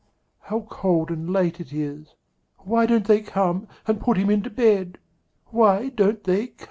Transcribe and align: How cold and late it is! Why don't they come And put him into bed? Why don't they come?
How 0.39 0.61
cold 0.61 1.11
and 1.11 1.29
late 1.31 1.59
it 1.59 1.71
is! 1.71 2.15
Why 2.57 2.87
don't 2.87 3.05
they 3.05 3.21
come 3.21 3.67
And 3.85 4.01
put 4.01 4.17
him 4.17 4.31
into 4.31 4.49
bed? 4.49 4.97
Why 5.51 5.89
don't 5.89 6.23
they 6.23 6.47
come? 6.47 6.55